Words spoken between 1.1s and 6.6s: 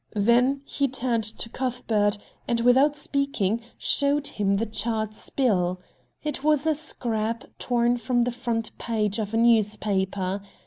to Cuthbert and, without speaking, showed him the charred spill. It